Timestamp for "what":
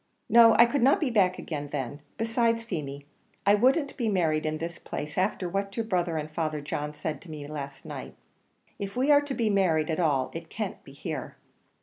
5.47-5.77